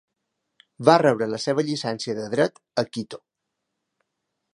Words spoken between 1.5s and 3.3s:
llicència de dret a Quito.